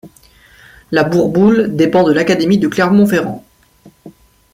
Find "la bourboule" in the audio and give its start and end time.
0.89-1.75